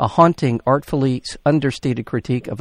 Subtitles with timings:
[0.00, 2.60] A haunting, artfully understated critique of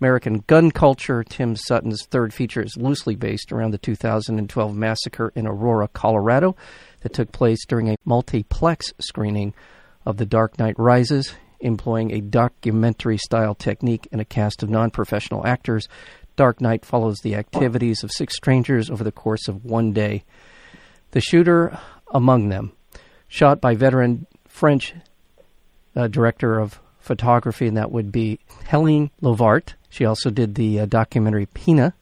[0.00, 1.22] American gun culture.
[1.22, 6.56] Tim Sutton's third feature is loosely based around the 2012 massacre in Aurora, Colorado,
[7.00, 9.54] that took place during a multiplex screening
[10.04, 14.90] of The Dark Knight Rises, employing a documentary style technique and a cast of non
[14.90, 15.88] professional actors.
[16.34, 20.24] Dark Night follows the activities of six strangers over the course of one day.
[21.12, 21.78] The shooter
[22.12, 22.72] among them,
[23.28, 24.94] shot by veteran French
[25.96, 28.38] uh, director of photography, and that would be
[28.68, 29.74] Helene Louvart.
[29.88, 31.94] She also did the uh, documentary Pina.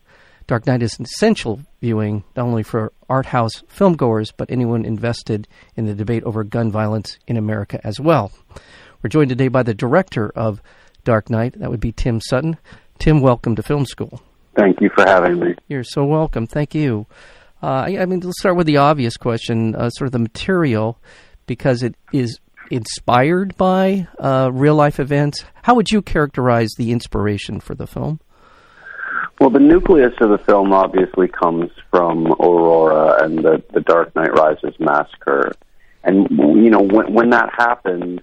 [0.46, 5.46] Dark Night is an essential viewing not only for art house filmgoers, but anyone invested
[5.76, 8.32] in the debate over gun violence in America as well.
[9.02, 10.60] We're joined today by the director of
[11.04, 11.58] Dark Night.
[11.58, 12.58] That would be Tim Sutton.
[12.98, 14.20] Tim, welcome to Film School.
[14.56, 15.54] Thank you for having me.
[15.68, 16.46] You're so welcome.
[16.46, 17.06] Thank you.
[17.62, 20.98] Uh, I, I, mean, let's start with the obvious question, uh, sort of the material,
[21.46, 25.44] because it is inspired by uh, real life events?
[25.62, 28.20] How would you characterize the inspiration for the film?
[29.40, 34.32] Well, the nucleus of the film obviously comes from Aurora and the, the Dark Knight
[34.34, 35.52] Rises massacre.
[36.04, 38.22] And, you know, when, when that happened,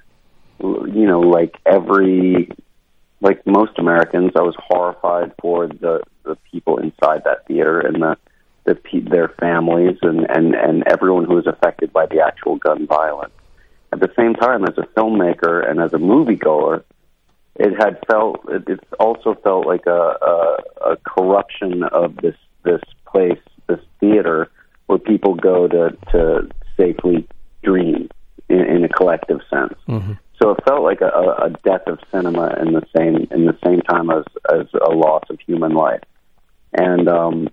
[0.59, 2.49] you know, like every,
[3.19, 8.17] like most Americans, I was horrified for the, the people inside that theater and the,
[8.65, 8.77] the
[9.09, 13.33] their families and, and, and everyone who was affected by the actual gun violence
[13.93, 16.83] at the same time, as a filmmaker and as a moviegoer,
[17.55, 20.57] it had felt it, it also felt like a, a,
[20.91, 24.49] a corruption of this this place, this theater,
[24.87, 27.27] where people go to to safely
[27.63, 28.09] dream
[28.49, 29.73] in, in a collective sense.
[29.87, 30.13] Mm-hmm.
[30.41, 33.81] So it felt like a, a death of cinema in the same in the same
[33.81, 36.03] time as as a loss of human life.
[36.73, 37.47] And um,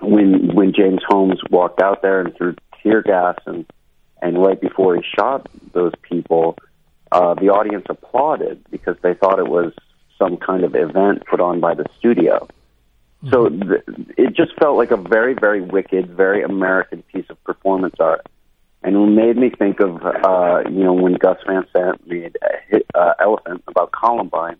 [0.00, 3.64] when when James Holmes walked out there and threw tear gas and
[4.22, 6.56] and right before he shot those people,
[7.10, 9.74] uh, the audience applauded because they thought it was
[10.16, 12.48] some kind of event put on by the studio.
[13.24, 13.30] Mm-hmm.
[13.30, 17.96] So th- it just felt like a very, very wicked, very American piece of performance
[17.98, 18.24] art.
[18.84, 22.36] And it made me think of, uh, you know, when Gus Van Sant made
[22.68, 24.56] hit, uh, Elephant about Columbine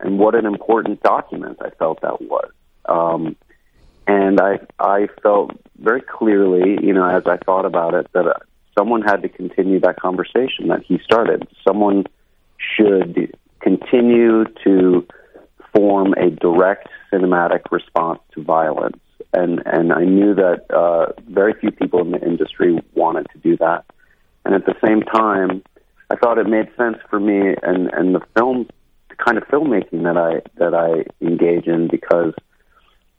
[0.00, 2.50] and what an important document I felt that was.
[2.84, 3.36] Um,
[4.06, 8.42] and I, I felt very clearly, you know, as I thought about it, that
[8.78, 11.48] someone had to continue that conversation that he started.
[11.66, 12.04] Someone
[12.58, 15.06] should continue to
[15.74, 19.00] form a direct cinematic response to violence.
[19.32, 23.56] And and I knew that uh, very few people in the industry wanted to do
[23.58, 23.84] that.
[24.44, 25.62] And at the same time,
[26.10, 28.68] I thought it made sense for me and and the film,
[29.10, 32.32] the kind of filmmaking that I that I engage in because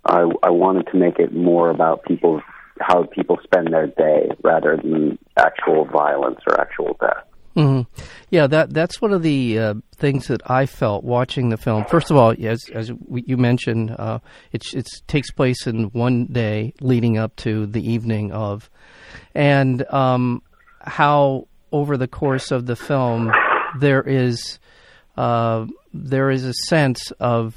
[0.06, 2.44] I I wanted to make it more about people's
[2.79, 7.23] how people spend their day rather than actual violence or actual death.
[7.56, 8.01] Mm-hmm.
[8.29, 11.84] Yeah, that that's one of the uh, things that I felt watching the film.
[11.85, 14.19] First of all, as as you mentioned, uh,
[14.51, 18.69] it it takes place in one day leading up to the evening of,
[19.34, 20.41] and um,
[20.81, 23.31] how over the course of the film
[23.79, 24.59] there is
[25.18, 27.56] uh, there is a sense of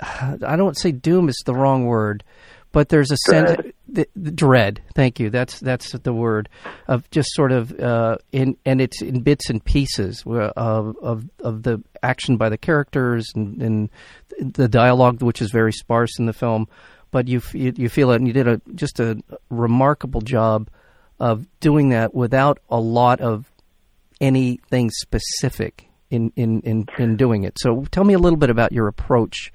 [0.00, 2.24] I don't say doom is the wrong word,
[2.72, 3.56] but there's a sense
[3.92, 4.82] the, the dread.
[4.94, 5.30] Thank you.
[5.30, 6.48] That's that's the word
[6.88, 11.24] of just sort of uh, in and it's in bits and pieces uh, of of,
[11.40, 13.90] of the action by the characters and, and,
[14.38, 16.66] the dialogue, which is very sparse in the film.
[17.10, 20.70] But you you, you feel it, and you did a just a remarkable job
[21.18, 23.50] of doing that without a lot of
[24.20, 27.58] anything specific in in in, in doing it.
[27.58, 29.52] So tell me a little bit about your approach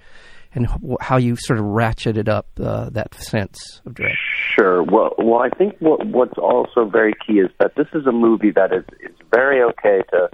[0.56, 0.68] and
[1.02, 4.16] how you sort of ratcheted up uh, that sense of dread.
[4.56, 4.82] Sure.
[4.82, 8.52] Well, well, I think what, what's also very key is that this is a movie
[8.52, 10.30] that is is very okay to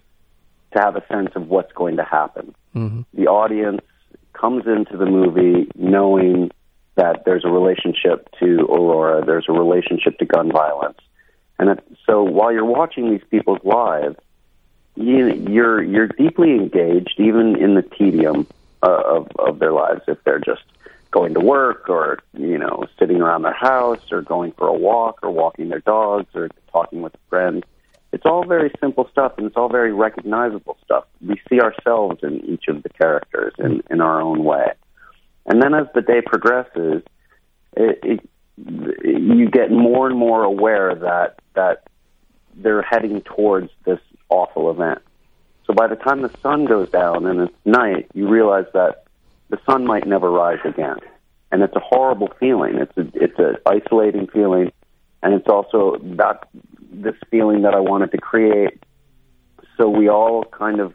[0.74, 2.56] to have a sense of what's going to happen.
[2.76, 3.02] Mm-hmm.
[3.14, 3.82] The audience
[4.34, 6.52] comes into the movie knowing
[6.96, 11.00] that there's a relationship to Aurora, there's a relationship to gun violence,
[11.58, 14.18] and it, so while you're watching these people's lives,
[14.96, 18.46] you, you're you're deeply engaged, even in the tedium
[18.84, 20.64] uh, of of their lives if they're just
[21.12, 25.20] going to work or you know sitting around their house or going for a walk
[25.22, 27.66] or walking their dogs or talking with a friend.
[28.14, 31.06] It's all very simple stuff and it's all very recognizable stuff.
[31.26, 34.72] We see ourselves in each of the characters in in our own way.
[35.46, 37.04] And then as the day progresses
[37.76, 38.30] it, it
[39.04, 41.84] you get more and more aware that that
[42.56, 44.00] they're heading towards this
[44.30, 45.00] awful event.
[45.72, 49.06] So by the time the sun goes down and it's night, you realize that
[49.48, 50.98] the sun might never rise again,
[51.50, 52.76] and it's a horrible feeling.
[52.76, 54.74] It's a it's an isolating feeling,
[55.24, 56.50] and it's also that
[56.92, 58.84] this feeling that I wanted to create.
[59.78, 60.94] So we all kind of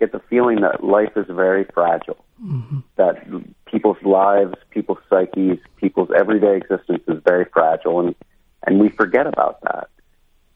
[0.00, 2.80] get the feeling that life is very fragile, mm-hmm.
[2.96, 3.24] that
[3.66, 8.16] people's lives, people's psyches, people's everyday existence is very fragile, and
[8.66, 9.88] and we forget about that.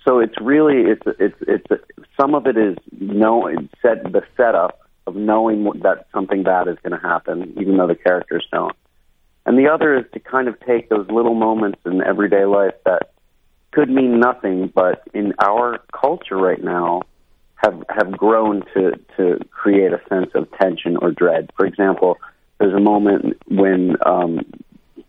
[0.05, 1.85] So it's really it's it's it's
[2.21, 6.99] some of it is knowing set the setup of knowing that something bad is going
[6.99, 8.77] to happen, even though the characters don't.
[9.47, 13.13] And the other is to kind of take those little moments in everyday life that
[13.73, 17.03] could mean nothing, but in our culture right now
[17.57, 21.51] have have grown to to create a sense of tension or dread.
[21.57, 22.19] For example,
[22.59, 24.41] there's a moment when um,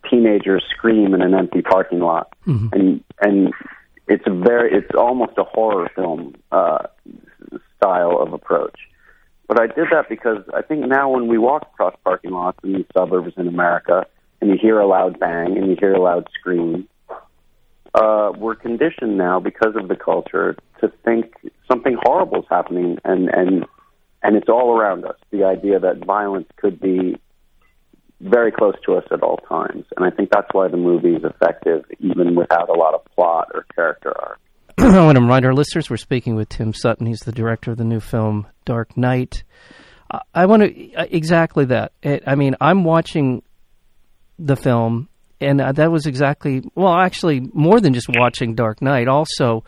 [0.10, 2.68] teenagers scream in an empty parking lot, mm-hmm.
[2.72, 3.54] and and
[4.08, 6.88] it's a very it's almost a horror film uh,
[7.78, 8.80] style of approach.
[9.48, 12.74] But I did that because I think now when we walk across parking lots in
[12.74, 14.06] the suburbs in America,
[14.42, 16.88] and you hear a loud bang and you hear a loud scream,
[17.94, 21.34] uh, we're conditioned now because of the culture to think
[21.72, 23.66] something horrible is happening, and and
[24.24, 25.18] and it's all around us.
[25.32, 27.18] The idea that violence could be
[28.22, 31.24] very close to us at all times, and I think that's why the movie is
[31.24, 34.40] effective, even without a lot of plot or character arc.
[34.78, 37.08] I want to remind our listeners we're speaking with Tim Sutton.
[37.08, 39.44] He's the director of the new film Dark Night.
[40.34, 41.94] I want to uh, exactly that.
[42.04, 43.42] I mean, I'm watching
[44.38, 45.10] the film
[45.42, 49.08] and uh, that was exactly well, actually, more than just watching Dark Night.
[49.08, 49.64] Also,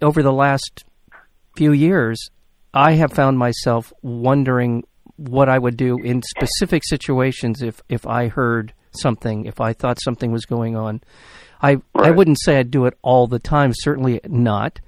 [0.00, 0.84] over the last
[1.56, 2.30] few years,
[2.72, 4.84] I have found myself wondering
[5.28, 10.00] what I would do in specific situations if if I heard something, if I thought
[10.02, 11.02] something was going on.
[11.62, 11.84] I right.
[11.94, 14.80] I wouldn't say I'd do it all the time, certainly not.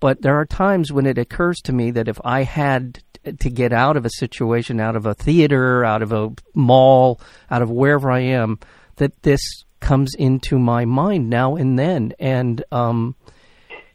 [0.00, 3.72] But there are times when it occurs to me that if I had to get
[3.72, 7.20] out of a situation, out of a theater, out of a mall,
[7.50, 8.60] out of wherever I am,
[8.96, 9.40] that this
[9.80, 13.14] comes into my mind now and then, and um,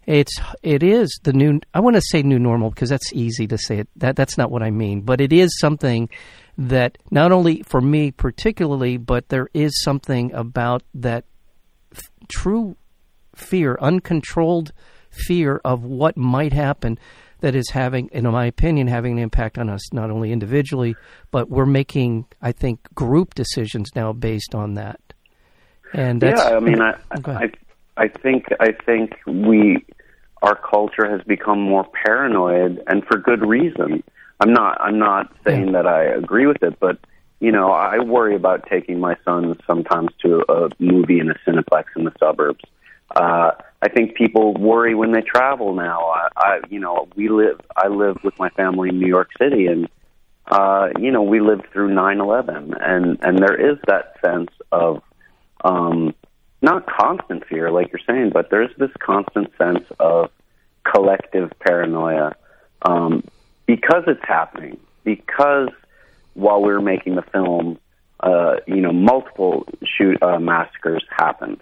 [0.05, 1.59] it's it is the new.
[1.73, 3.87] I want to say new normal because that's easy to say it.
[3.95, 6.09] That that's not what I mean, but it is something
[6.57, 11.25] that not only for me particularly, but there is something about that
[11.95, 12.75] f- true
[13.35, 14.71] fear, uncontrolled
[15.09, 16.99] fear of what might happen
[17.39, 20.95] that is having, in my opinion, having an impact on us not only individually,
[21.29, 24.99] but we're making, I think, group decisions now based on that.
[25.93, 27.51] And yeah, I mean, I, I,
[27.97, 29.85] I think, I think we,
[30.41, 34.03] our culture has become more paranoid, and for good reason.
[34.39, 36.97] I'm not, I'm not saying that I agree with it, but
[37.39, 41.85] you know, I worry about taking my sons sometimes to a movie in a cineplex
[41.97, 42.63] in the suburbs.
[43.13, 43.51] Uh,
[43.81, 46.05] I think people worry when they travel now.
[46.05, 47.59] I, I, you know, we live.
[47.75, 49.89] I live with my family in New York City, and
[50.47, 55.03] uh, you know, we lived through nine eleven, and and there is that sense of
[55.65, 56.15] um,
[56.63, 60.31] not constant fear, like you're saying, but there's this constant sense of
[60.83, 62.35] collective paranoia
[62.83, 63.23] um,
[63.65, 64.79] because it's happening.
[65.03, 65.69] Because
[66.33, 67.77] while we were making the film,
[68.21, 71.61] uh, you know, multiple shoot uh, massacres happened.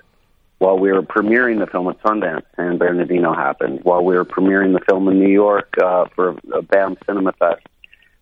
[0.59, 3.79] While we were premiering the film at Sundance, San Bernardino happened.
[3.81, 7.65] While we were premiering the film in New York uh, for a BAM Cinema Fest,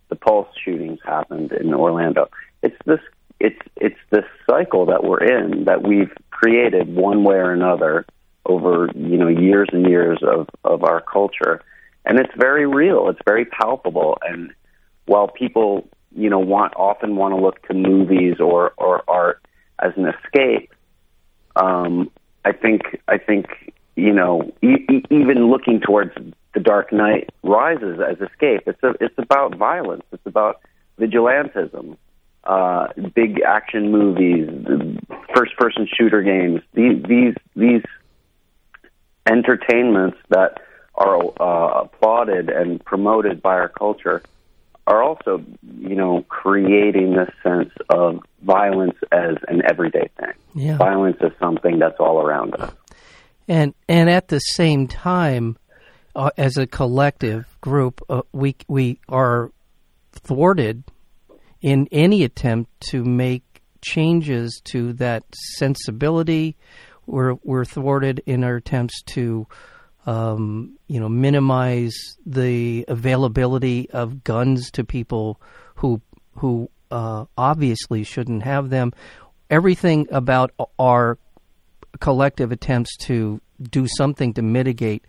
[0.08, 2.30] the Pulse shootings happened in Orlando.
[2.62, 3.00] It's this
[3.40, 8.06] it's it's this cycle that we're in that we've created one way or another
[8.46, 11.62] over you know years and years of of our culture.
[12.04, 13.08] And it's very real.
[13.08, 14.18] It's very palpable.
[14.22, 14.52] And
[15.06, 19.42] while people you know want often want to look to movies or or art
[19.78, 20.72] as an escape
[21.56, 22.10] um
[22.44, 26.12] i think i think you know e- even looking towards
[26.54, 30.02] the dark knight rises as escape it's a, it's about violence.
[30.12, 30.60] It's about
[30.98, 31.96] vigilantism.
[32.44, 34.48] Uh, big action movies,
[35.34, 37.82] first person shooter games, these these these
[39.30, 40.60] entertainments that
[40.94, 44.22] are uh, applauded and promoted by our culture
[44.86, 45.44] are also,
[45.78, 50.32] you know, creating this sense of violence as an everyday thing.
[50.54, 50.76] Yeah.
[50.76, 52.72] Violence is something that's all around us.
[53.46, 55.56] And and at the same time,
[56.14, 59.50] uh, as a collective group, uh, we we are
[60.12, 60.84] thwarted
[61.60, 63.42] in any attempt to make
[63.82, 65.24] changes to that
[65.56, 66.56] sensibility.
[67.06, 69.46] We're, we're thwarted in our attempts to,
[70.06, 75.40] um, you know, minimize the availability of guns to people
[75.76, 76.00] who
[76.36, 78.92] who uh, obviously shouldn't have them.
[79.50, 81.18] Everything about our
[81.98, 85.04] collective attempts to do something to mitigate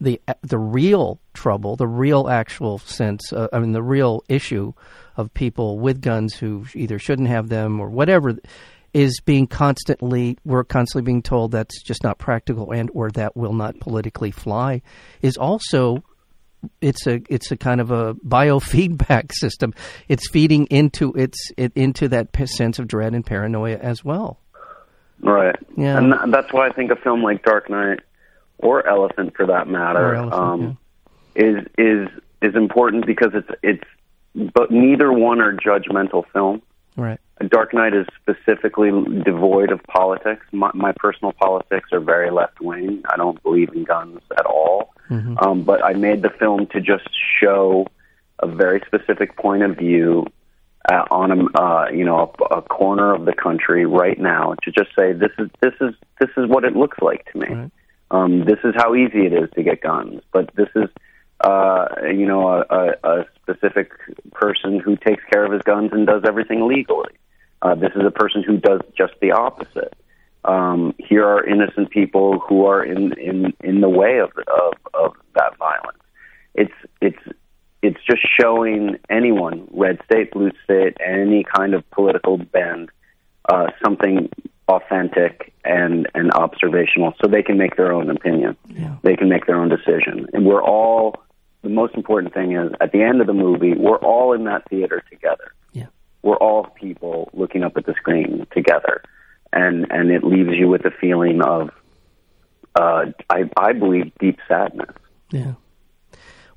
[0.00, 4.72] the the real trouble, the real actual sense, uh, I mean, the real issue
[5.16, 8.36] of people with guns who either shouldn't have them or whatever
[8.92, 13.52] is being constantly we're constantly being told that's just not practical and or that will
[13.52, 14.82] not politically fly
[15.22, 16.02] is also
[16.80, 19.74] it's a it's a kind of a biofeedback system.
[20.08, 24.38] It's feeding into its it into that sense of dread and paranoia as well.
[25.22, 25.56] Right.
[25.76, 25.98] Yeah.
[25.98, 28.00] And that's why I think a film like Dark Night
[28.58, 30.78] or Elephant, for that matter, Elephant, um,
[31.34, 31.42] yeah.
[31.44, 32.08] is is
[32.42, 33.84] is important because it's it's
[34.54, 36.62] but neither one are judgmental films.
[36.96, 37.20] Right.
[37.48, 38.90] Dark Night is specifically
[39.24, 40.44] devoid of politics.
[40.52, 43.02] My, my personal politics are very left wing.
[43.08, 44.92] I don't believe in guns at all.
[45.08, 45.38] Mm-hmm.
[45.38, 47.08] Um, but I made the film to just
[47.40, 47.86] show
[48.40, 50.26] a very specific point of view
[50.88, 54.70] uh, on a uh, you know a, a corner of the country right now to
[54.70, 57.48] just say this is this is this is what it looks like to me.
[57.48, 57.70] Right.
[58.10, 60.88] Um, this is how easy it is to get guns, but this is
[61.40, 63.92] uh, you know a, a, a specific
[64.32, 67.12] person who takes care of his guns and does everything legally.
[67.62, 69.94] Uh, this is a person who does just the opposite.
[70.44, 75.12] Um, here are innocent people who are in in in the way of of, of
[75.34, 75.98] that violence.
[76.54, 76.72] It's
[77.02, 77.18] it's
[77.82, 82.90] it's just showing anyone, red state, blue state, any kind of political bend,
[83.48, 84.28] uh, something
[84.68, 88.56] authentic and and observational, so they can make their own opinion.
[88.68, 88.96] Yeah.
[89.02, 91.22] They can make their own decision, and we're all.
[91.62, 94.66] The most important thing is at the end of the movie, we're all in that
[94.70, 95.52] theater together.
[95.74, 95.88] Yeah.
[96.22, 99.02] We're all people looking up at the screen together,
[99.52, 101.70] and and it leaves you with a feeling of,
[102.76, 104.94] uh, I I believe, deep sadness.
[105.32, 105.52] Yeah.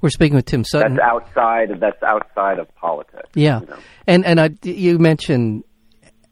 [0.04, 0.98] We're speaking with Tim Sutton.
[0.98, 1.80] That's outside.
[1.80, 3.30] That's outside of politics.
[3.36, 3.78] Yeah, you know?
[4.06, 5.64] and and I, you mentioned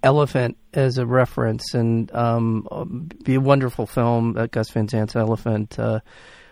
[0.04, 4.36] Elephant as a reference, and um, be a wonderful film.
[4.36, 5.80] Uh, Gus Van Sant's Elephant.
[5.80, 6.02] Uh,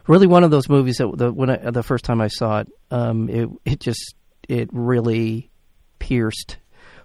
[0.07, 2.69] really, one of those movies that the when I, the first time I saw it,
[2.89, 4.15] um, it it just
[4.47, 5.51] it really
[5.99, 6.55] pierced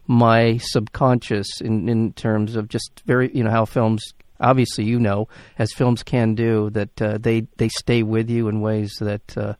[0.06, 4.04] my subconscious in in terms of just very you know how films
[4.38, 5.26] obviously you know
[5.59, 9.56] as films can do that uh, they they stay with you in ways that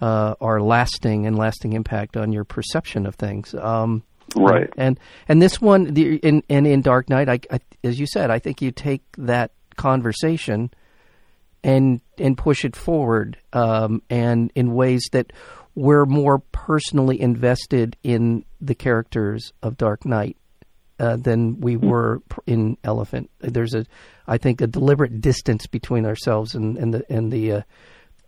[0.00, 3.54] uh, are lasting and lasting impact on your perception of things.
[3.54, 4.02] Um,
[4.36, 4.72] right.
[4.76, 4.98] And
[5.28, 8.38] and this one, the, in and in Dark Night, I, I, as you said, I
[8.38, 10.70] think you take that conversation
[11.62, 15.32] and and push it forward, um, and in ways that
[15.74, 20.36] we're more personally invested in the characters of Dark Night
[21.00, 21.88] uh, than we hmm.
[21.88, 23.30] were in Elephant.
[23.40, 23.84] There's a,
[24.26, 27.62] I think, a deliberate distance between ourselves and, and the and the uh,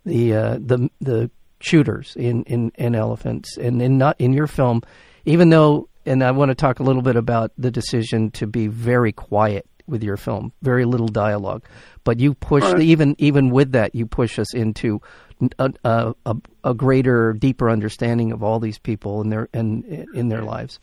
[0.05, 4.81] the uh, the the shooters in, in, in elephants and in not in your film
[5.25, 8.67] even though and I want to talk a little bit about the decision to be
[8.67, 11.63] very quiet with your film very little dialogue.
[12.03, 12.81] But you push right.
[12.81, 15.01] even even with that you push us into
[15.41, 19.85] a, uh, uh, a, a, greater deeper understanding of all these people in their and
[20.13, 20.79] in their lives.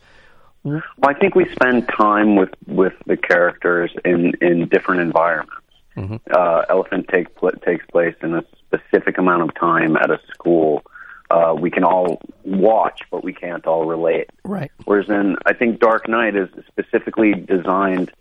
[0.63, 5.64] Well, I think we spend time with with the characters in in different environments
[5.95, 6.15] mm-hmm.
[6.31, 10.83] uh, Elephant take, pl- takes place in a specific amount of time at a school.
[11.29, 14.29] Uh, we can all watch, but we can't all relate.
[14.43, 14.71] Right.
[14.85, 18.11] Whereas in, I think Dark Night is specifically designed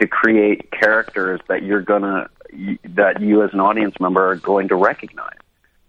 [0.00, 2.28] to create characters that you're gonna
[2.84, 5.38] that you as an audience member are going to recognize,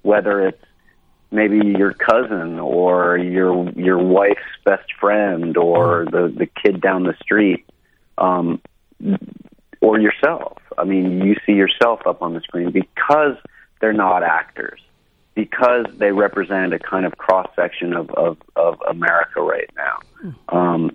[0.01, 0.63] whether it's
[1.31, 7.15] maybe your cousin or your your wife's best friend or the the kid down the
[7.21, 7.65] street.
[8.17, 8.61] Um,
[9.85, 10.57] or yourself.
[10.79, 13.37] I mean, you see yourself up on the screen because
[13.79, 14.81] they're not actors,
[15.35, 20.33] because they represent a kind of cross section of, of, of America right now.
[20.49, 20.91] Um,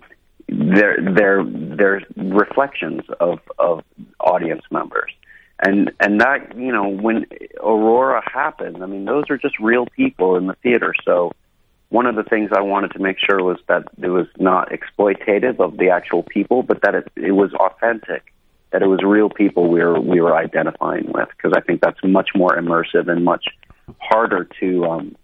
[0.49, 3.85] they're they're they're reflections of of
[4.19, 5.13] audience members,
[5.59, 7.25] and and that you know when
[7.61, 10.93] Aurora happened, I mean those are just real people in the theater.
[11.05, 11.31] So
[11.87, 15.61] one of the things I wanted to make sure was that it was not exploitative
[15.61, 18.30] of the actual people, but that it, it was authentic
[18.71, 21.99] that it was real people we were we were identifying with because I think that's
[22.03, 23.45] much more immersive and much
[23.99, 25.15] harder to um,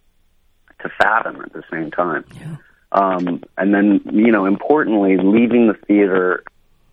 [0.81, 2.25] to fathom at the same time.
[2.39, 2.57] Yeah.
[2.91, 6.43] Um, and then you know, importantly, leaving the theater,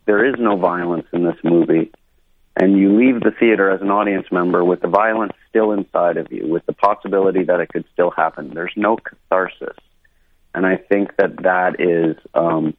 [0.06, 1.90] there is no violence in this movie,
[2.56, 6.30] and you leave the theater as an audience member with the violence still inside of
[6.30, 8.54] you, with the possibility that it could still happen.
[8.54, 9.76] There's no catharsis,
[10.54, 12.16] and I think that that is.
[12.32, 12.76] Um,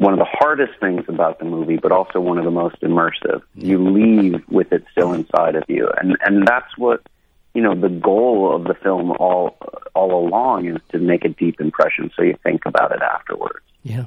[0.00, 3.42] one of the hardest things about the movie, but also one of the most immersive.
[3.54, 7.06] You leave with it still inside of you, and and that's what
[7.52, 7.74] you know.
[7.74, 9.58] The goal of the film all
[9.94, 13.64] all along is to make a deep impression, so you think about it afterwards.
[13.82, 14.04] Yeah.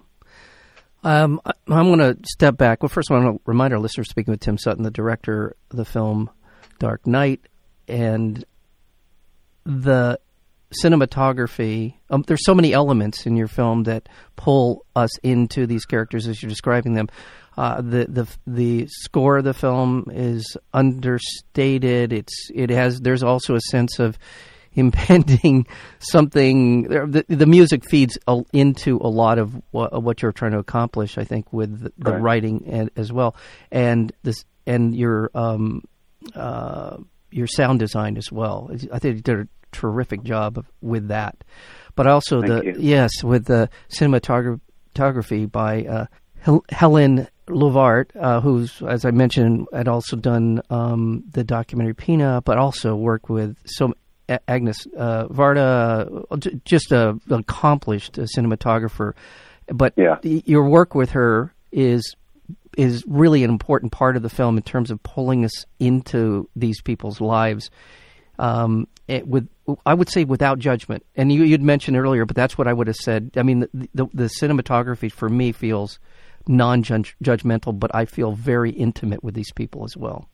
[1.03, 2.81] Um, I'm going to step back.
[2.81, 4.89] Well, first, of all, I want to remind our listeners speaking with Tim Sutton, the
[4.89, 6.29] director of the film
[6.79, 7.41] Dark Night,
[7.87, 8.43] and
[9.65, 10.19] the
[10.81, 11.95] cinematography.
[12.09, 16.41] Um, there's so many elements in your film that pull us into these characters as
[16.41, 17.09] you're describing them.
[17.57, 22.11] Uh, the the the score of the film is understated.
[22.11, 23.01] It's it has.
[23.01, 24.17] There's also a sense of
[24.73, 25.67] impending
[25.99, 26.83] something.
[26.83, 28.17] The, the music feeds
[28.53, 31.19] into a lot of what, what, you're trying to accomplish.
[31.19, 32.21] I think with the, the right.
[32.21, 33.35] writing as well,
[33.71, 35.83] and this and your um,
[36.33, 36.97] uh,
[37.29, 38.71] your sound design as well.
[38.91, 41.43] I think a terrific job with that.
[41.95, 42.75] But also Thank the you.
[42.79, 46.05] yes with the cinematography by uh,
[46.39, 52.41] Hel- Helen Louvart, uh, who's, as I mentioned, had also done um, the documentary Pina,
[52.43, 53.93] but also worked with so
[54.47, 59.13] Agnes uh, Varda, uh, just a accomplished cinematographer.
[59.67, 60.17] But yeah.
[60.23, 62.15] your work with her is
[62.77, 66.81] is really an important part of the film in terms of pulling us into these
[66.81, 67.69] people's lives.
[68.39, 69.47] Um, with
[69.85, 71.05] I would say without judgment.
[71.15, 73.31] And you, would mentioned earlier, but that's what I would have said.
[73.35, 75.99] I mean, the, the, the cinematography for me feels
[76.47, 80.27] non-judgmental, but I feel very intimate with these people as well.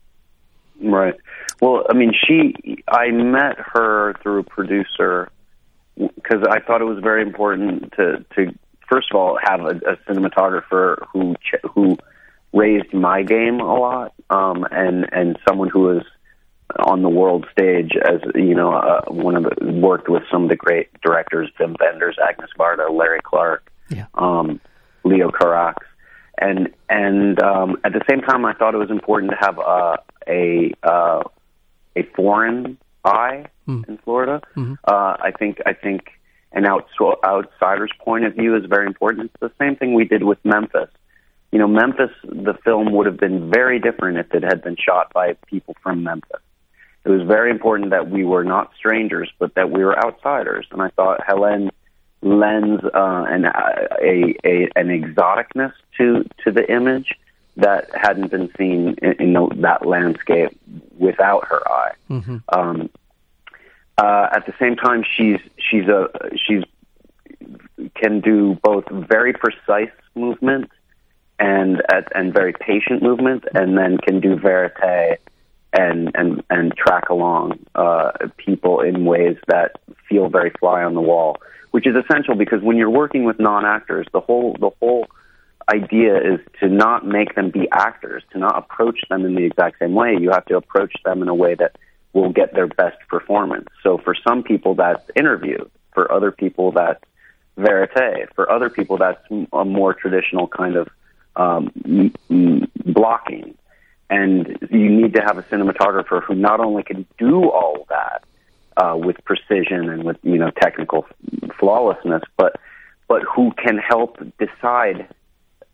[0.82, 1.14] Right.
[1.60, 2.82] Well, I mean, she.
[2.88, 5.30] I met her through a producer
[5.96, 8.54] because I thought it was very important to to
[8.90, 11.34] first of all have a, a cinematographer who
[11.74, 11.98] who
[12.54, 16.02] raised my game a lot, um, and and someone who was
[16.78, 20.48] on the world stage as you know uh, one of the worked with some of
[20.48, 24.06] the great directors, Wim Wenders, Agnes Varda, Larry Clark, yeah.
[24.14, 24.60] um,
[25.04, 25.76] Leo Carax,
[26.38, 29.98] and and um, at the same time, I thought it was important to have a
[30.28, 31.22] a uh,
[31.96, 33.88] a foreign eye mm.
[33.88, 34.40] in Florida.
[34.56, 34.74] Mm-hmm.
[34.84, 36.08] Uh, I think I think
[36.52, 36.90] an outs-
[37.24, 39.30] outsider's point of view is very important.
[39.30, 40.88] It's the same thing we did with Memphis.
[41.52, 45.12] You know, Memphis, the film would have been very different if it had been shot
[45.12, 46.40] by people from Memphis.
[47.04, 50.66] It was very important that we were not strangers, but that we were outsiders.
[50.70, 51.70] And I thought Helen
[52.22, 57.14] lends uh, an a, a an exoticness to to the image
[57.56, 60.50] that hadn't been seen in, in the, that landscape
[60.98, 61.92] without her eye.
[62.10, 62.36] Mm-hmm.
[62.52, 62.90] Um,
[63.98, 66.64] uh, at the same time, she's she's a she's
[67.94, 70.70] can do both very precise movement
[71.38, 71.82] and
[72.14, 75.20] and very patient movement, and then can do verite
[75.72, 81.00] and and and track along uh, people in ways that feel very fly on the
[81.00, 81.36] wall,
[81.70, 85.06] which is essential because when you're working with non actors, the whole the whole
[85.72, 89.78] idea is to not make them be actors, to not approach them in the exact
[89.78, 90.16] same way.
[90.18, 91.76] You have to approach them in a way that
[92.12, 93.68] will get their best performance.
[93.82, 95.58] So for some people, that's interview.
[95.92, 97.04] For other people, that's
[97.56, 98.34] verite.
[98.34, 99.20] For other people, that's
[99.52, 100.88] a more traditional kind of
[101.36, 102.12] um,
[102.84, 103.54] blocking.
[104.10, 108.24] And you need to have a cinematographer who not only can do all that
[108.76, 111.06] uh, with precision and with you know technical
[111.58, 112.56] flawlessness, but
[113.08, 115.08] but who can help decide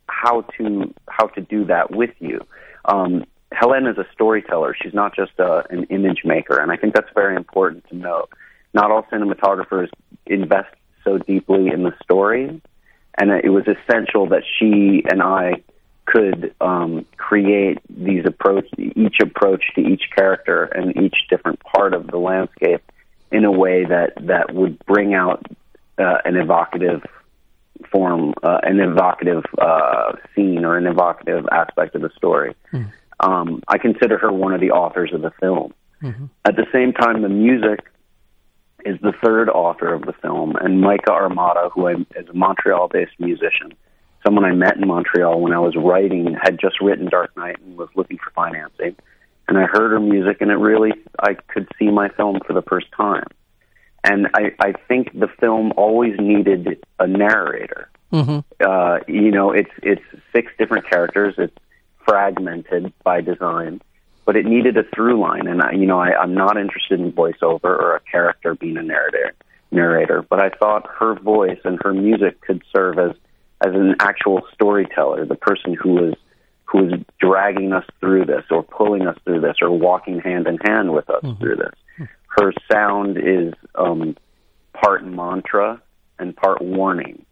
[0.08, 2.40] how to how to do that with you.
[2.84, 4.76] Um, Helen is a storyteller.
[4.80, 7.96] She's not just a, uh, an image maker, and I think that's very important to
[7.96, 8.28] note.
[8.74, 9.88] Not all cinematographers
[10.26, 12.60] invest so deeply in the story,
[13.16, 15.62] and it was essential that she and I
[16.06, 22.06] could um, create these approach, each approach to each character and each different part of
[22.06, 22.82] the landscape
[23.32, 25.44] in a way that that would bring out
[25.98, 27.02] uh, an evocative
[27.90, 32.54] form, uh, an evocative uh, scene or an evocative aspect of the story.
[32.72, 32.92] Mm.
[33.20, 35.74] Um, I consider her one of the authors of the film.
[36.02, 36.26] Mm-hmm.
[36.44, 37.80] At the same time, the music
[38.84, 43.74] is the third author of the film, and Maica Armata, who is a Montreal-based musician,
[44.26, 47.78] someone I met in Montreal when I was writing, had just written Dark Night and
[47.78, 48.96] was looking for financing.
[49.48, 52.62] And I heard her music, and it really, I could see my film for the
[52.62, 53.26] first time
[54.06, 57.90] and I, I think the film always needed a narrator.
[58.12, 58.38] Mm-hmm.
[58.60, 61.34] Uh, you know, it's it's six different characters.
[61.38, 61.56] It's
[62.06, 63.82] fragmented by design,
[64.24, 65.48] but it needed a through line.
[65.48, 68.82] And I, you know, I, I'm not interested in voiceover or a character being a
[68.82, 69.34] narrator.
[69.72, 73.16] Narrator, but I thought her voice and her music could serve as
[73.64, 76.14] as an actual storyteller, the person who was
[76.64, 80.58] who was dragging us through this, or pulling us through this, or walking hand in
[80.58, 81.40] hand with us mm-hmm.
[81.40, 81.74] through this
[82.38, 84.16] her sound is um,
[84.72, 85.80] part mantra
[86.18, 87.24] and part warning,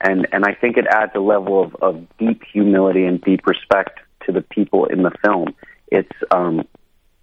[0.00, 4.00] and and I think it adds a level of, of deep humility and deep respect
[4.26, 5.54] to the people in the film.
[5.88, 6.66] It's um,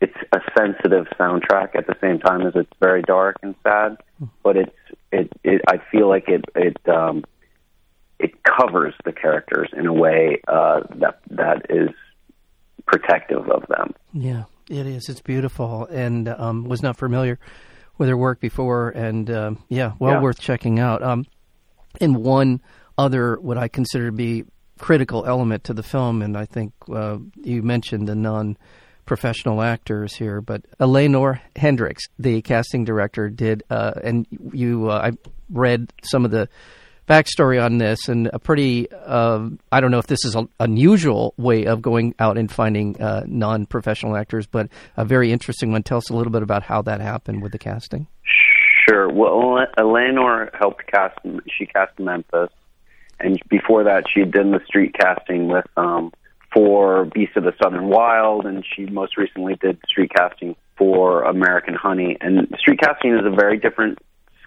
[0.01, 3.97] it's a sensitive soundtrack at the same time as it's very dark and sad,
[4.43, 4.75] but it's
[5.11, 7.23] it, it I feel like it it um,
[8.23, 11.89] it covers the characters in a way uh, that that is
[12.85, 13.93] protective of them.
[14.13, 15.09] Yeah, it is.
[15.09, 17.39] It's beautiful, and um, was not familiar
[17.97, 20.21] with her work before, and uh, yeah, well Yeah.
[20.21, 21.01] worth checking out.
[21.03, 21.25] Um,
[21.99, 22.61] and one
[22.97, 24.45] other, what I consider to be
[24.79, 30.41] critical element to the film, and I think uh, you mentioned the non-professional actors here,
[30.41, 35.17] but Eleanor Hendricks, the casting director, did, uh, and you, uh, I
[35.49, 36.49] read some of the
[37.07, 41.33] backstory on this and a pretty uh, I don't know if this is an unusual
[41.37, 45.83] way of going out and finding uh, non-professional actors, but a very interesting one.
[45.83, 48.07] Tell us a little bit about how that happened with the casting.
[48.87, 49.11] Sure.
[49.11, 51.17] Well, Eleanor helped cast.
[51.57, 52.49] She cast Memphis,
[53.19, 56.11] and before that, she had done the street casting with um,
[56.53, 61.75] for Beast of the Southern Wild, and she most recently did street casting for American
[61.75, 62.17] Honey.
[62.19, 63.99] And street casting is a very different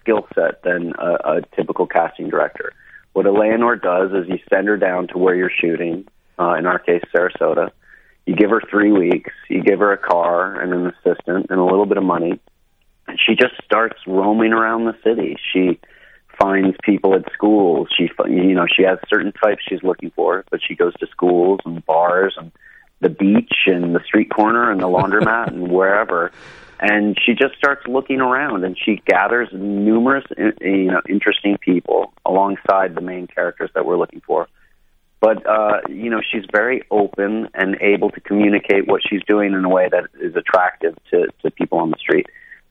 [0.05, 2.71] skill set than a, a typical casting director.
[3.13, 6.07] What Eleanor does is you send her down to where you're shooting.
[6.37, 7.71] Uh, in our case, Sarasota.
[8.25, 9.31] You give her three weeks.
[9.49, 12.39] You give her a car and an assistant and a little bit of money
[13.07, 15.37] and she just starts roaming around the city.
[15.53, 15.79] She
[16.39, 17.87] finds people at schools.
[17.95, 21.59] She, you know, she has certain types she's looking for, but she goes to schools
[21.65, 22.51] and bars and
[23.01, 26.31] the beach and the street corner and the laundromat and wherever.
[26.79, 30.25] And she just starts looking around, and she gathers numerous,
[30.59, 34.47] you know, interesting people alongside the main characters that we're looking for.
[35.21, 39.65] But uh, you know, she's very open and able to communicate what she's doing in
[39.65, 42.27] a way that is attractive to, to people on the street.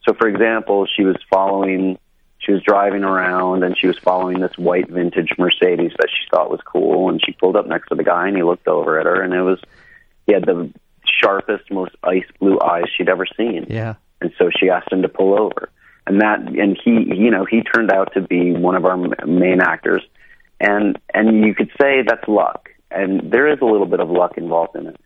[0.07, 1.97] So, for example, she was following,
[2.37, 6.51] she was driving around and she was following this white vintage Mercedes that she thought
[6.51, 7.09] was cool.
[7.09, 9.33] And she pulled up next to the guy and he looked over at her and
[9.33, 9.59] it was,
[10.27, 10.71] he had the
[11.09, 13.65] sharpest, most ice blue eyes she'd ever seen.
[13.69, 15.69] Yeah, And so she asked him to pull over.
[16.07, 19.61] And that, and he, you know, he turned out to be one of our main
[19.61, 20.03] actors.
[20.59, 22.69] And, and you could say that's luck.
[22.91, 24.99] And there is a little bit of luck involved in it.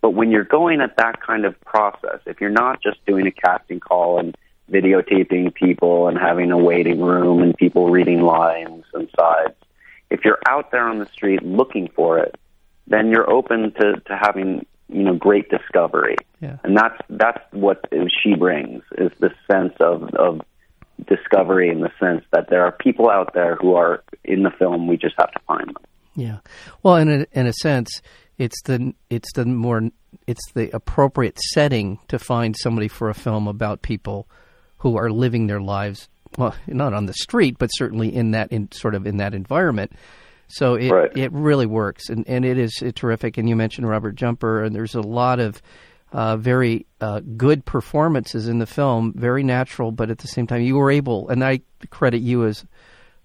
[0.00, 3.30] But when you're going at that kind of process, if you're not just doing a
[3.30, 4.36] casting call and
[4.70, 9.54] videotaping people and having a waiting room and people reading lines and sides,
[10.10, 12.36] if you're out there on the street looking for it,
[12.86, 16.16] then you're open to, to having you know great discovery.
[16.40, 16.56] Yeah.
[16.62, 17.84] And that's that's what
[18.22, 20.40] she brings is the sense of of
[21.06, 24.86] discovery in the sense that there are people out there who are in the film.
[24.86, 25.84] We just have to find them.
[26.14, 26.38] yeah.
[26.82, 28.02] Well, in a, in a sense,
[28.38, 29.82] it's the it's the more
[30.26, 34.28] it's the appropriate setting to find somebody for a film about people
[34.78, 38.70] who are living their lives well, not on the street, but certainly in that in
[38.72, 39.92] sort of in that environment.
[40.48, 41.16] So it Right.
[41.16, 43.36] it really works, and and it is terrific.
[43.38, 45.60] And you mentioned Robert Jumper, and there's a lot of
[46.12, 50.62] uh, very uh, good performances in the film, very natural, but at the same time,
[50.62, 52.64] you were able, and I credit you as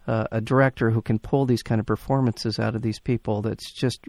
[0.05, 3.41] uh, a director who can pull these kind of performances out of these people.
[3.41, 3.99] That's just,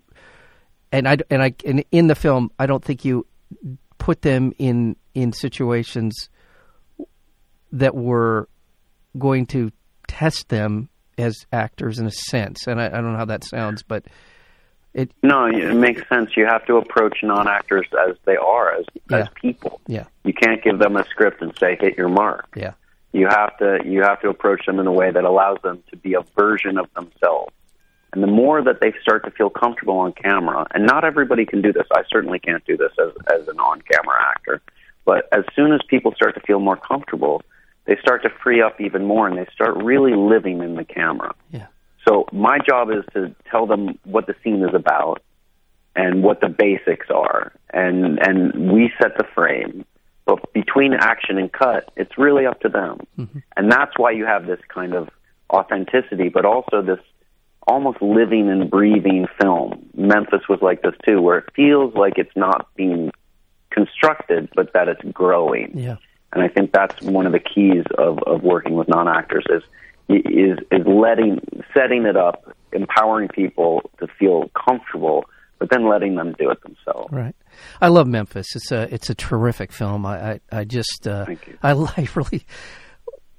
[0.90, 3.26] and I and I and in the film, I don't think you
[3.98, 6.28] put them in in situations
[7.70, 8.48] that were
[9.16, 9.70] going to
[10.08, 12.66] test them as actors in a sense.
[12.66, 14.04] And I, I don't know how that sounds, but
[14.92, 16.36] it No, it makes sense.
[16.36, 19.18] You have to approach non-actors as they are, as Yeah.
[19.18, 19.80] as people.
[19.86, 22.46] yeah You can't give them a script and say hit your mark.
[22.56, 22.72] yeah
[23.12, 25.96] You have to you have to approach them in a way that allows them to
[25.96, 27.52] be a version of themselves.
[28.12, 31.60] And the more that they start to feel comfortable on camera, and not everybody can
[31.62, 31.86] do this.
[31.92, 34.62] I certainly can't do this as as an on-camera actor.
[35.04, 37.42] But as soon as people start to feel more comfortable,
[37.86, 41.34] they start to free up even more, and they start really living in the camera.
[41.50, 41.66] yeah
[42.06, 45.22] So my job is to tell them what the scene is about
[45.96, 49.84] and what the basics are, and and we set the frame.
[50.26, 53.38] But between action and cut, it's really up to them, mm-hmm.
[53.56, 55.10] and that's why you have this kind of
[55.52, 57.00] authenticity, but also this
[57.66, 59.86] almost living and breathing film.
[59.94, 63.10] Memphis was like this too, where it feels like it's not being
[63.70, 65.72] constructed, but that it's growing.
[65.74, 65.96] yeah
[66.34, 69.62] And I think that's one of the keys of, of working with non actors is
[70.08, 71.40] is is letting
[71.76, 75.24] setting it up, empowering people to feel comfortable,
[75.58, 77.12] but then letting them do it themselves.
[77.12, 77.34] Right.
[77.80, 78.54] I love Memphis.
[78.54, 80.04] It's a it's a terrific film.
[80.04, 81.58] I I, I just uh, Thank you.
[81.62, 82.44] I, I really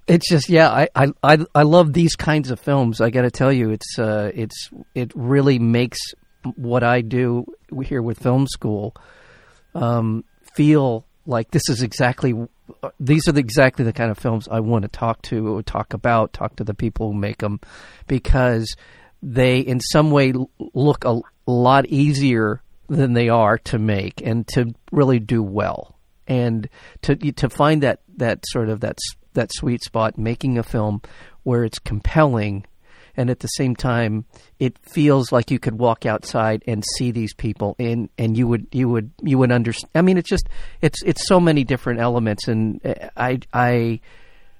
[0.07, 3.01] it's just yeah I, I I love these kinds of films.
[3.01, 5.99] I got to tell you, it's uh it's it really makes
[6.55, 7.45] what I do
[7.83, 8.95] here with film school
[9.73, 10.23] um,
[10.55, 12.33] feel like this is exactly
[12.99, 16.33] these are the, exactly the kind of films I want to talk to, talk about,
[16.33, 17.59] talk to the people who make them,
[18.07, 18.75] because
[19.21, 20.33] they in some way
[20.73, 25.97] look a lot easier than they are to make and to really do well,
[26.27, 26.69] and
[27.03, 28.97] to to find that that sort of that
[29.33, 31.01] that sweet spot, making a film
[31.43, 32.65] where it's compelling.
[33.17, 34.25] And at the same time,
[34.59, 38.67] it feels like you could walk outside and see these people, and and you would
[38.71, 39.89] you would you would understand.
[39.95, 40.47] I mean, it's just
[40.81, 42.79] it's it's so many different elements, and
[43.17, 43.99] I I.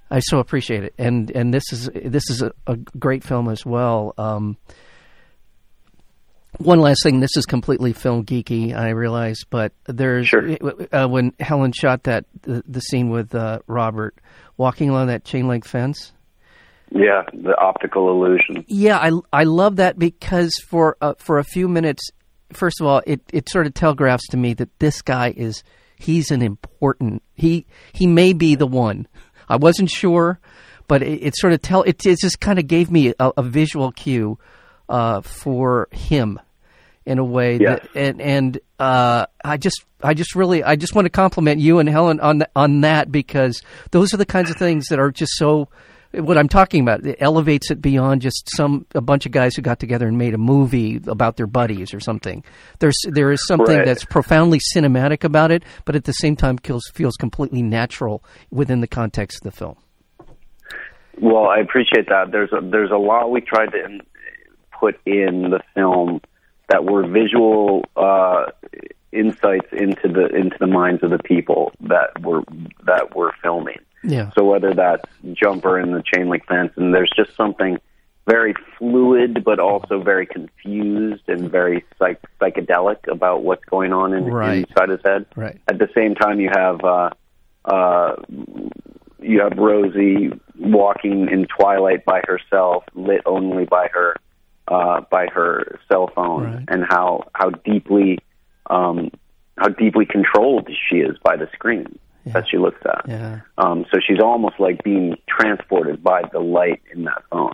[0.08, 3.66] I so appreciate it, and and this is this is a, a great film as
[3.66, 4.14] well.
[4.16, 4.56] Um,
[6.58, 7.18] one last thing.
[7.18, 10.56] This is completely film geeky, I realize, but there's Sure.
[10.92, 14.14] uh, when Helen shot that the, the scene with uh, Robert
[14.56, 16.12] walking along that chain link fence.
[16.90, 18.64] Yeah, the optical illusion.
[18.68, 22.10] Yeah, I I love that because for uh, for a few minutes,
[22.52, 25.62] first of all, it it sort of telegraphs to me that this guy is
[25.96, 29.06] he's an important he he may be the one.
[29.48, 30.38] I wasn't sure,
[30.88, 33.42] but it, it sort of tell it, it just kind of gave me a, a
[33.42, 34.38] visual cue
[34.88, 36.38] uh, for him
[37.04, 37.80] in a way Yes.
[37.82, 41.78] that and and uh, I just I just really I just want to compliment you
[41.80, 45.32] and Helen on on that because those are the kinds of things that are just
[45.36, 45.68] so
[46.12, 49.62] what I'm talking about it elevates it beyond just some a bunch of guys who
[49.62, 52.42] got together and made a movie about their buddies or something.
[52.78, 53.84] There's there is something Right.
[53.86, 58.80] that's profoundly cinematic about it, but at the same time feels feels completely natural within
[58.80, 59.76] the context of the film.
[61.20, 62.30] Well, I appreciate that.
[62.30, 64.00] There's a, there's a lot we tried to in,
[64.78, 66.20] put in the film
[66.68, 68.46] that were visual uh,
[69.12, 72.42] insights into the into the minds of the people that were
[72.84, 73.78] that were filming.
[74.04, 74.30] Yeah.
[74.38, 77.78] So whether that's jumper in the chain link fence, and there's just something
[78.28, 84.24] very fluid, but also very confused and very psych- psychedelic about what's going on in,
[84.24, 84.66] Right.
[84.68, 85.26] inside his head.
[85.36, 85.60] Right.
[85.68, 87.10] At the same time, you have uh,
[87.64, 88.16] uh,
[89.20, 94.16] you have Rosie walking in twilight by herself, lit only by her
[94.68, 96.64] uh, by her cell phone, Right.
[96.68, 98.18] and how how deeply
[98.68, 99.10] um,
[99.58, 101.98] how deeply controlled she is by the screen
[102.32, 103.08] that she looks at.
[103.08, 103.40] Yeah.
[103.58, 107.52] Um, so she's almost like being transported by the light in that phone.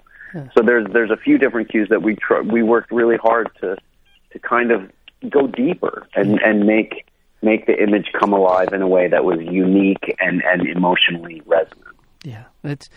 [0.57, 3.77] So there's there's a few different cues that we tr- we worked really hard to
[4.33, 4.91] to kind of
[5.29, 7.05] go deeper and and make
[7.43, 11.85] make the image come alive in a way that was unique and and emotionally resonant.
[12.25, 12.89] Yeah, it's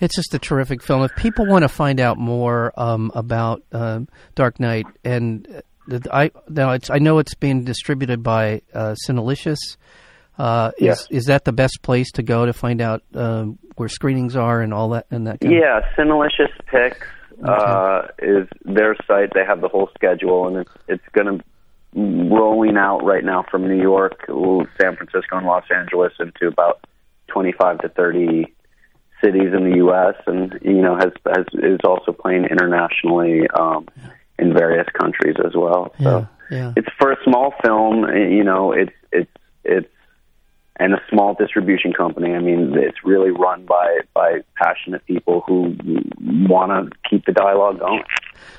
[0.00, 1.02] it's just a terrific film.
[1.02, 6.08] If people want to find out more um, about um, Dark Night, and uh, the-
[6.14, 9.58] I now it's I know it's being distributed by uh, Cinelicious.
[10.38, 11.06] Uh, is Yes.
[11.10, 14.72] is that the best place to go to find out um, where screenings are and
[14.72, 15.40] all that and that?
[15.40, 17.06] Kind Yeah, Cinelicious Pics
[17.44, 19.30] uh, is their site.
[19.34, 21.44] They have the whole schedule, and it's it's going to
[21.94, 26.84] rolling out right now from New York, San Francisco, and Los Angeles into about
[27.26, 28.54] twenty five to thirty
[29.22, 30.14] cities in the U.S.
[30.26, 33.86] and you know has has is also playing internationally um,
[34.38, 35.92] in various countries as well.
[36.00, 36.72] So Yeah, yeah.
[36.76, 38.04] it's for a small film.
[38.14, 39.30] You know, it's it's
[39.64, 39.88] it's
[40.78, 42.34] and a small distribution company.
[42.34, 45.76] I mean, it's really run by by passionate people who
[46.20, 48.02] want to keep the dialogue going.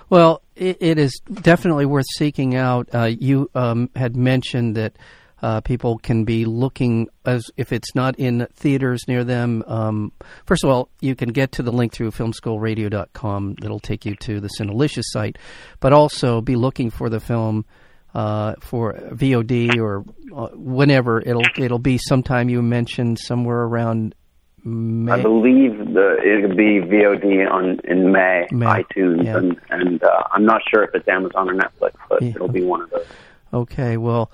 [0.09, 2.89] Well, it, it is definitely worth seeking out.
[2.93, 4.97] Uh, you um, had mentioned that
[5.41, 9.63] uh, people can be looking as if it's not in theaters near them.
[9.67, 10.11] Um,
[10.45, 13.55] first of all, you can get to the link through filmschoolradio.com.
[13.61, 15.37] That'll take you to the Cinelicious site,
[15.79, 17.65] but also be looking for the film
[18.13, 20.03] uh, for VOD or
[20.35, 24.15] uh, whenever it'll it'll be sometime you mentioned somewhere around
[24.63, 25.13] May.
[25.13, 29.37] I believe the it'll be VOD on in May, May, iTunes, yeah.
[29.37, 32.29] and and uh, I'm not sure if it's Amazon or Netflix, but Yeah.
[32.29, 33.05] it'll be one of those.
[33.53, 34.29] Okay, well,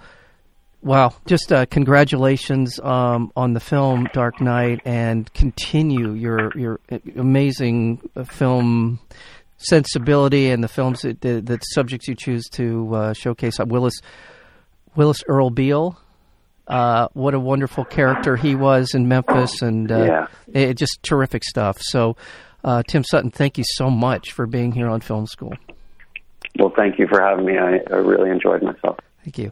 [0.82, 1.14] wow!
[1.26, 6.80] Just uh, congratulations um, on the film Dark Night, and continue your your
[7.16, 9.00] amazing uh, film
[9.58, 13.60] sensibility and the films that the, the subjects you choose to uh, showcase.
[13.60, 14.00] Uh, Willis
[14.96, 16.00] Willis Earle Beal.
[16.68, 20.28] Uh, what a wonderful character he was in Memphis, and uh, Yeah.
[20.52, 21.78] it, just terrific stuff.
[21.80, 22.16] So,
[22.64, 25.54] uh, Tim Sutton, thank you so much for being here on Film School.
[26.58, 27.58] Well, thank you for having me.
[27.60, 28.98] I, I really enjoyed myself.
[29.24, 29.52] Thank you.